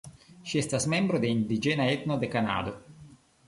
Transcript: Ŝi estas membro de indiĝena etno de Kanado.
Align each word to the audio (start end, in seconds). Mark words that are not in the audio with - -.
Ŝi 0.51 0.61
estas 0.61 0.87
membro 0.93 1.21
de 1.25 1.31
indiĝena 1.35 1.87
etno 1.99 2.21
de 2.25 2.33
Kanado. 2.35 2.79